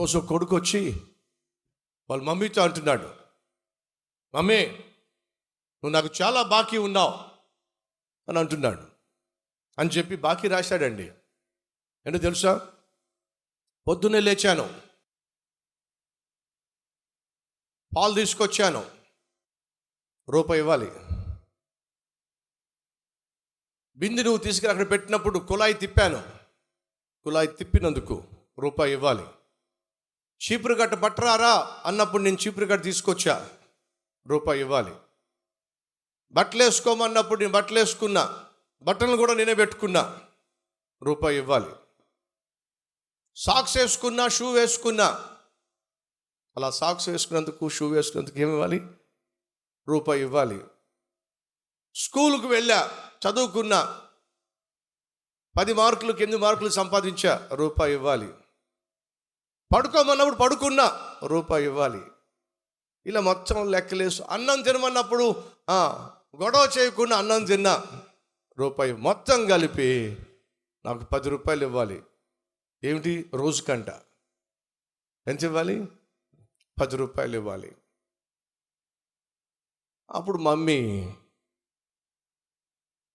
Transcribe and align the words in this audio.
ఒకరోజు 0.00 0.18
కొడుకు 0.18 0.56
వచ్చి 0.56 1.14
వాళ్ళ 2.10 2.22
మమ్మీతో 2.22 2.62
అంటున్నాడు 2.62 3.16
మమ్మీ 4.34 4.66
నువ్వు 4.66 5.90
నాకు 5.90 6.08
చాలా 6.22 6.42
బాకీ 6.42 6.78
ఉన్నావు 6.78 7.14
అని 8.28 8.38
అంటున్నాడు. 8.38 8.88
అని 9.78 9.90
చెప్పి 9.90 10.16
బాకీ 10.16 10.48
రాశాడండి. 10.48 11.02
ఏంటో 12.06 12.18
తెలుసా? 12.18 12.72
పొద్దున్నే 13.88 14.20
లేచాను. 14.20 14.82
పాలు 17.96 18.14
తీసుకొచ్చాను. 18.14 18.90
రూపాయి 20.30 20.60
ఇవ్వాలి. 20.60 20.90
బింది 23.96 24.22
నువ్వు 24.22 24.38
తీసుకుని 24.38 24.72
అక్కడ 24.72 24.90
పెట్టినప్పుడు 24.90 25.38
కుళాయి 25.38 25.74
తిప్పాను. 25.74 26.22
కుళాయి 27.24 27.48
తిప్పినందుకు 27.48 28.24
రూపాయి 28.58 28.92
ఇవ్వాలి. 28.92 29.39
చీపురు 30.40 30.74
గట్ట 30.74 30.94
పట్టరారా 30.94 31.82
అన్నప్పుడు 31.84 32.22
నేను 32.22 32.36
చీపురు 32.46 32.64
గట్ట 32.64 32.84
తీసుకొచ్చా. 32.84 33.50
రూపాయి 34.26 34.60
ఇవ్వాలి. 34.60 34.94
బట్టలు 36.32 36.62
వేసుకోమన్నప్పుడు 36.62 37.40
నేను 37.40 37.52
బట్టలు 37.52 37.78
వేసుకున్నా 37.78 38.46
బట్టలు 38.82 39.16
కూడా 39.16 39.34
నేనే 39.34 39.54
పెట్టుకున్నా. 39.54 40.20
రూపాయి 41.02 41.36
ఇవ్వాలి. 41.36 41.70
సాక్స్ 43.36 43.76
వేసుకున్నా 43.76 44.28
షూ 44.28 44.52
వేసుకున్నా. 44.52 45.06
అలా 46.56 46.70
సాక్స్ 46.70 47.08
వేసుకున్నందుకు 47.08 47.68
షూ 47.68 47.88
వేసుకున్నందుకు 47.88 48.38
ఏమి 48.38 48.52
ఇవ్వాలి? 48.52 48.86
రూపాయి 49.88 50.20
ఇవ్వాలి. 50.20 50.64
స్కూలుకు 51.94 52.48
వెళ్ళా 52.48 53.10
చదువుకున్నా. 53.28 54.00
పది 55.58 55.72
మార్కులకు 55.72 56.16
ఎనిమిది 56.16 56.42
మార్కులు 56.42 56.68
సంపాదించా 56.68 57.48
రూపాయి 57.52 57.92
ఇవ్వాలి. 57.92 58.34
పడుకోమన్నప్పుడు 59.76 60.34
పడుకున్నా 60.34 61.16
రూపాయి 61.26 61.64
ఇవ్వాలి. 61.64 62.02
ఇలా 63.06 63.20
మొత్తం 63.20 63.70
లెక్కలేసు. 63.70 64.22
అన్నం 64.22 64.62
తినమన్నప్పుడు 64.62 65.44
గొడవ 66.42 66.70
చేయకుండా 66.78 67.16
అన్నం 67.16 67.44
తిన్నా 67.44 67.86
రూపాయి 68.58 68.92
మొత్తం 68.92 69.46
కలిపి 69.46 70.16
నాకు 70.84 71.04
పది 71.04 71.30
రూపాయలు 71.30 71.66
ఇవ్వాలి. 71.66 72.02
ఏమిటి? 72.84 73.30
రోజుకంట. 73.34 73.88
ఎంత 75.28 75.44
ఇవ్వాలి? 75.44 75.86
పది 76.80 76.96
రూపాయలు 76.96 77.36
ఇవ్వాలి. 77.36 77.76
అప్పుడు 80.10 80.38
మమ్మీ 80.38 80.80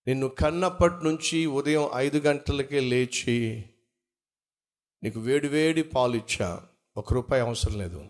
నిన్ను 0.07 0.27
కన్నప్పటి 0.27 1.03
నుంచి 1.03 1.45
ఉదయం 1.45 1.89
ఐదు 1.95 2.17
గంటలకే 2.17 2.79
లేచి 2.79 3.65
నీకు 5.05 5.19
వేడి 5.19 5.47
వేడి 5.47 5.83
పాలు 5.83 6.15
ఇచ్చా. 6.15 6.67
ఒక 6.97 7.13
రూపాయి 7.13 7.41
అవసరం 7.41 7.77
లేదు. 7.77 8.05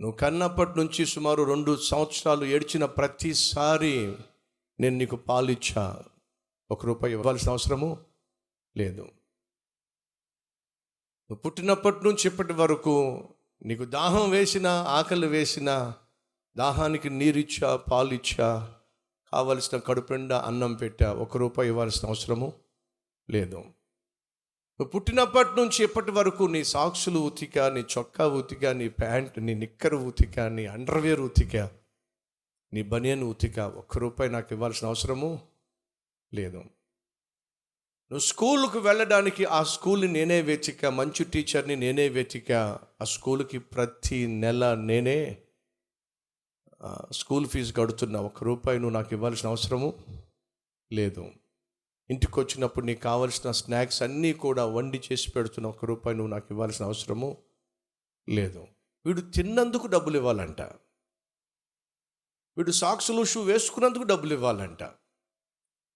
నువ్వు 0.00 0.12
కన్నప్పటి 0.12 0.70
నుంచి 0.76 1.06
సుమారు 1.06 1.42
రెండు 1.42 1.76
సంవత్సరాలు 1.76 2.44
ఏడ్చిన 2.44 2.84
ప్రతిసారి 2.84 4.16
నేను 4.80 4.96
నీకు 4.96 5.16
పాలు 5.16 5.50
ఇచ్చా. 5.50 6.02
ఒక 6.70 6.86
రూపాయి 6.86 7.14
ఇవ్వాల్సిన 7.14 7.50
అవసరము 7.50 8.04
లేదు. 8.76 9.00
నువ్వు 9.00 11.34
పుట్టినప్పటి 11.34 12.04
నుంచి 12.04 12.28
ఇప్పటి 12.28 12.52
వరకు 12.52 13.28
నీకు 13.64 13.84
దాహం 13.84 14.30
వేసిన 14.30 14.66
ఆకలి 14.66 15.26
వేసిన 15.26 15.94
దాహానికి 16.56 17.10
నీరిచ్చా 17.10 17.76
పాలు 17.76 18.14
ఇచ్చా 18.14 18.74
కావలసిన 19.32 19.78
కడుపుండా 19.78 20.40
అన్నం 20.40 20.74
పెట్టా. 20.74 21.12
ఒక 21.12 21.36
రూపాయి 21.36 21.68
ఇవ్వాల్సిన 21.68 22.08
అవసరము 22.08 22.52
లేదు. 23.30 23.64
నువ్వు 24.80 24.90
పుట్టినప్పటి 24.90 25.50
నుంచి 25.56 25.84
ఇప్పటి 25.84 26.10
వరకు 26.10 26.44
నీ 26.44 26.64
సాక్సులు 26.64 27.18
ఉతిక 27.18 27.58
నీ 27.58 27.80
చొక్కా 27.80 28.26
ఉతిక 28.28 28.66
నీ 28.66 28.88
ప్యాంట్ 28.88 29.38
నీ 29.38 29.54
నిక్కర్ 29.54 29.94
ఉతిక 29.94 30.40
నీ 30.40 30.66
అండర్వేర్ 30.66 31.20
ఉతిక 31.20 31.56
నీ 32.72 32.82
బనియన్ 32.82 33.22
ఉతిక 33.22 33.58
ఒక్క 33.58 33.98
రూపాయి 33.98 34.30
నాకు 34.30 34.48
ఇవ్వాల్సిన 34.52 34.88
అవసరము 34.88 35.48
లేదు. 36.34 36.56
నువ్వు 38.10 38.18
స్కూల్కి 38.18 38.78
వెళ్ళడానికి 38.78 39.44
ఆ 39.44 39.62
స్కూల్ని 39.62 40.08
నేనే 40.08 40.40
వెతిక 40.40 40.86
మంచి 40.86 41.24
టీచర్ని 41.24 41.76
నేనే 41.76 42.08
వెతిక 42.08 42.52
ఆ 43.00 43.04
స్కూల్కి 43.04 43.58
ప్రతి 43.58 44.26
నెల 44.26 44.74
నేనే 44.74 45.38
స్కూల్ 47.12 47.46
ఫీజు 47.46 47.72
కడుతున్నా 47.72 48.20
ఒక 48.20 48.44
రూపాయి 48.44 48.78
నువ్వు 48.78 48.94
నాకు 48.94 49.08
ఇవ్వాల్సిన 49.12 49.48
అవసరము 49.48 50.04
లేదు. 50.92 51.30
ఇంటికి 52.10 52.40
వచ్చినప్పుడు 52.40 52.86
నీకు 52.86 53.00
కావలసిన 53.00 53.50
స్నాక్స్ 53.50 54.02
అన్నీ 54.02 54.32
కూడా 54.32 54.64
వండి 54.64 55.00
చేసి 55.12 55.30
పెడుతున్న 55.30 55.66
ఒక 55.66 55.84
రూపాయి 55.84 56.16
నువ్వు 56.16 56.30
నాకు 56.30 56.46
ఇవ్వాల్సిన 56.50 56.84
అవసరము 56.84 57.42
లేదు. 58.28 58.66
వీడు 59.06 59.20
తిన్నందుకు 59.20 59.86
డబ్బులు 59.86 60.16
ఇవ్వాలంట. 60.16 60.60
వీడు 62.56 62.70
సాక్సులు 62.70 63.24
షూ 63.24 63.42
వేసుకున్నందుకు 63.42 64.02
డబ్బులు 64.02 64.32
ఇవ్వాలంట. 64.34 64.82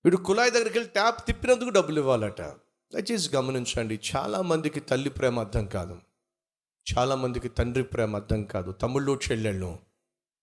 వీడు 0.04 0.16
కుళాయి 0.16 0.50
దగ్గరికి 0.50 0.78
వెళ్ళి 0.78 0.92
ట్యాప్ 0.92 1.26
తిప్పినందుకు 1.26 1.68
డబ్బులు 1.68 2.00
ఇవ్వాలట. 2.00 2.42
దయచేసి 2.92 3.36
గమనించండి 3.36 4.00
చాలామందికి 4.16 4.80
తల్లి 4.80 5.10
ప్రేమ 5.10 5.40
అర్థం 5.40 5.66
కాదు. 5.66 6.00
చాలామందికి 6.96 7.48
తండ్రి 7.48 7.82
ప్రేమ 7.82 8.16
అర్థం 8.16 8.44
కాదు. 8.44 8.72
తమ్ముళ్ళు 8.72 9.20
చెల్లెళ్ళు 9.32 9.78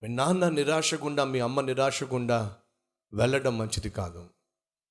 మీ 0.04 0.10
నాన్న 0.10 0.50
నిరాశ 0.50 0.94
గుండా 0.94 1.24
మీ 1.24 1.40
అమ్మ 1.40 1.62
నిరాశ 1.62 2.04
గుండా 2.04 2.56
వెళ్ళడం 3.14 3.58
మంచిది 3.58 3.90
కాదు. 3.90 4.30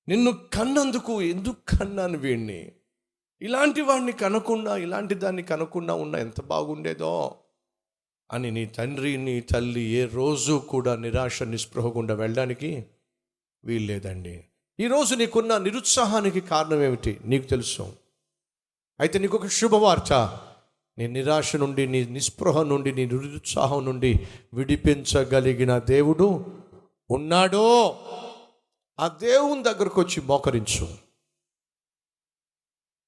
నిన్ను 0.09 0.33
కన్నందుకు 0.33 1.23
ఎందుకు 1.23 1.79
కన్నాను 1.79 2.19
వీడిని 2.19 2.73
ఇలాంటి 3.43 3.81
వాడిని 3.81 4.13
కనకుండా 4.13 4.77
ఇలాంటి 4.77 5.15
దాన్ని 5.15 5.43
కనకుండా 5.43 5.95
ఉన్న 5.95 6.17
ఎంత 6.17 6.45
బాగుండేదో? 6.45 7.35
అని 8.33 8.51
నీ 8.51 8.67
తండ్రి 8.67 9.17
నీ 9.17 9.41
తల్లి 9.41 9.81
ఏ 9.81 10.05
రోజు 10.05 10.63
కూడా 10.69 10.97
నిరాశ 10.97 11.43
నిస్పృహకుండా 11.43 12.15
వెళ్ళడానికి 12.15 12.87
వీల్లేదండి. 13.65 14.45
ఈరోజు 14.81 15.15
నీకున్న 15.15 15.59
నిరుత్సాహానికి 15.59 16.41
కారణం 16.41 16.83
ఏమిటి? 16.83 17.21
నీకు 17.25 17.47
తెలుసు. 17.47 17.93
అయితే 19.01 19.19
నీకు 19.19 19.37
ఒక 19.37 19.47
శుభవార్త. 19.47 20.41
నీ 20.99 21.07
నిరాశ 21.07 21.57
నుండి 21.57 21.87
నీ 21.87 22.05
నిస్పృహ 22.05 22.63
నుండి 22.63 22.93
నీ 22.93 23.07
నిరుత్సాహం 23.07 23.85
నుండి 23.85 24.27
విడిపించగలిగిన 24.55 25.79
దేవుడు 25.79 26.47
ఉన్నాడో? 27.11 27.97
ఆ 28.99 29.09
దేవుని 29.09 29.63
దగ్గరకు 29.63 30.01
వచ్చి 30.01 30.21
మోకరించు. 30.21 30.99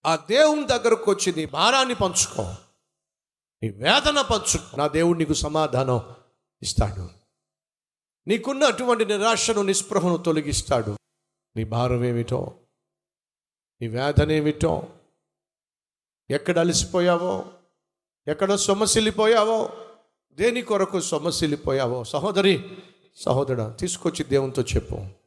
ఆ 0.06 0.16
దేవుని 0.16 0.66
దగ్గరకు 0.66 1.10
వచ్చి 1.10 1.32
నీ 1.32 1.46
భారాన్ని 1.46 1.94
పంచుకో. 1.94 2.54
నీ 3.62 3.68
వేదన 3.68 4.20
పంచుకో. 4.20 4.76
నా 4.76 4.88
దేవుడు 4.88 5.18
నీకు 5.18 5.34
సమాధానం 5.34 6.14
ఇస్తాడు. 6.62 7.08
నీకున్న 8.26 8.64
అటువంటి 8.64 9.04
నిరాశను 9.04 9.62
నిస్పృహను 9.62 10.16
తొలగిస్తాడు. 10.16 10.96
నీ 11.56 11.64
భారం 11.64 12.04
ఏమిటో? 12.04 12.56
నీ 13.82 13.88
వేదన 13.88 14.30
ఏమిటో? 14.30 14.88
ఎక్కడ 16.30 16.58
అలసిపోయావో? 16.58 17.52
ఎక్కడ 18.28 18.54
సొమ్మసిల్లిపోయావో? 18.54 19.86
దేని 20.32 20.62
కొరకు 20.62 21.00
సొమ్మసిల్లిపోయావో? 21.00 22.04
సహోదరి 22.04 22.78
సహోదరు 23.16 23.76
తీసుకొచ్చి 23.80 24.24
దేవునితో 24.24 24.62
చెప్పు. 24.62 25.17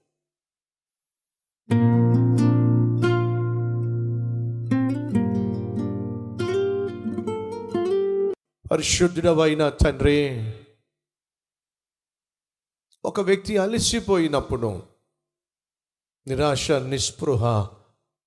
పరిశుద్ధుడవైన 8.71 9.69
తండ్రి. 9.69 10.51
ఒక 13.05 13.19
వ్యక్తి 13.19 13.57
అలసిపోయినప్పుడు 13.57 14.83
నిరాశ 16.27 16.71
నిస్పృహ 16.71 17.69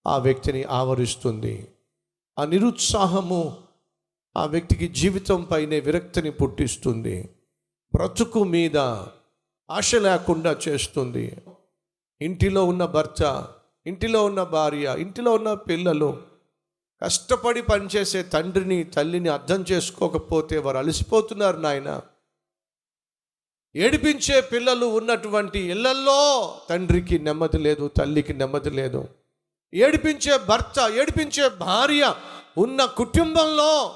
ఆ 0.06 0.18
వ్యక్తిని 0.18 0.64
ఆవరిస్తుంది. 0.64 1.68
ఆ 2.38 2.44
నిరుత్సాహము 2.44 3.62
ఆ 4.36 4.46
వ్యక్తికి 4.46 4.88
జీవితం 4.88 5.42
పైనే 5.42 5.80
విరక్తిని 5.80 6.30
పుట్టిస్తుంది. 6.30 7.28
బ్రతుకు 7.94 8.44
మీద 8.44 8.76
ఆశ 9.70 9.94
లేకుండా 9.94 10.56
చేస్తుంది. 10.68 11.36
ఇంటిలో 12.20 12.64
ఉన్న 12.64 12.84
భర్త 12.84 13.48
ఇంటిలో 13.86 14.24
ఉన్న 14.24 14.42
భార్య 14.42 14.96
ఇంటిలో 14.98 15.32
ఉన్న 15.32 15.54
పిల్లలు 15.54 16.33
కష్టపడి 17.02 17.62
పనిచేసే 17.62 18.22
తండ్రిని 18.22 18.84
తల్లిని 18.84 19.28
అర్థం 19.28 19.64
చేసుకోకపోతే 19.72 20.58
వారు 20.58 20.78
అలసిపోతున్నారు 20.78 21.56
నాయన. 21.56 22.00
ఏడిపించే 23.76 24.40
పిల్లలు 24.40 24.86
ఉన్నటువంటి 24.86 25.58
ఇళ్ళల్లో 25.58 26.52
తండ్రికి 26.70 27.18
నెమ్మది 27.18 27.58
లేదు 27.58 27.88
తల్లికి 27.88 28.34
నెమ్మది 28.34 28.70
లేదు. 28.70 29.08
ఏడిపించే 29.74 30.38
భర్త 30.48 30.90
ఏడిపించే 30.94 31.48
భార్య 31.48 32.14
ఉన్న 32.58 32.84
కుటుంబంలో 32.84 33.94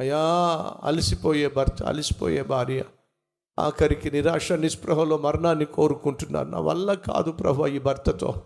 అయ్యా 0.00 0.22
అలసిపోయే 0.82 1.48
భర్త 1.48 1.82
అలసిపోయే 1.82 2.42
భార్య. 2.42 2.84
ఆఖరికి 3.58 4.10
నిరాశ 4.10 4.52
నిస్పృహలో 4.52 5.18
మరణాన్ని 5.18 5.64
కోరుకుంటున్నారు 5.64 6.48
నా 6.48 6.58
వల్ల 6.58 6.94
కాదు 6.94 7.30
ప్రభు 7.30 7.66
ఈ 7.66 7.78
భర్తతో. 7.78 8.42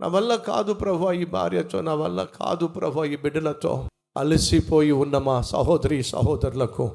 నా 0.00 0.06
వల్ల 0.06 0.36
కాదు 0.36 0.72
ప్రభా 0.72 1.12
ఈ 1.12 1.24
భార్యతో 1.24 1.80
నా 1.80 1.94
వల్ల 1.94 2.24
కాదు 2.24 2.66
ప్రభు 2.66 3.04
ఈ 3.04 3.16
బిడ్డలతో 3.16 3.88
అలసిపోయి 4.16 4.92
ఉన్న 4.92 5.18
మా 5.18 5.40
సహోదరి 5.40 6.02
సహోదరులకు 6.02 6.92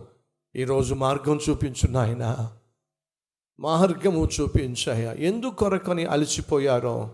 ఈరోజు 0.56 0.94
మార్గం 0.94 1.40
చూపించు 1.50 1.92
నాయన. 1.92 2.50
మార్గము 3.60 4.30
చూపించాయా. 4.42 5.14
ఎందుకొరకని 5.14 6.06
అలసిపోయారో 6.06 7.10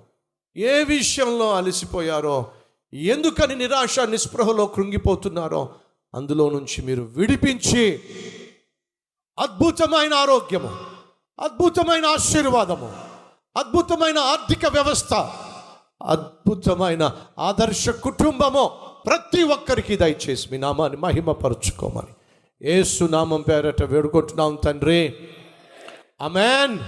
ఏ 0.56 0.84
విషయంలో 0.84 1.56
అలసిపోయారో 1.56 2.52
ఎందుకని 2.94 3.56
నిరాశ 3.56 4.00
నిస్పృహలో 4.00 4.66
కృంగిపోతున్నారో 4.66 5.76
అందులో 6.16 6.50
నుంచి 6.50 6.82
మీరు 6.82 7.02
విడిపించి 7.02 8.00
అద్భుతమైన 9.38 10.14
ఆరోగ్యము 10.14 10.72
అద్భుతమైన 11.40 12.06
ఆశీర్వాదము 12.06 12.94
అద్భుతమైన 13.56 14.20
ఆర్థిక 14.20 14.66
వ్యవస్థ 14.66 15.14
అద్భుతమైన 16.02 17.16
ఆదర్శ 17.40 17.90
కుటుంబము 17.90 18.72
ప్రతి 19.08 19.44
ఒక్కరికి 19.44 19.96
దయచేసి 19.96 20.48
మీ 20.52 20.58
నామాన్ని 20.58 20.98
మహిమపరుచుకోమని. 20.98 22.08
ఏసు 22.70 23.04
నామం 23.04 23.42
పేరట 23.42 23.84
వేడుకుంటున్నాం 23.84 24.56
తండ్రి. 24.56 25.16
అమెన్ 26.22 26.80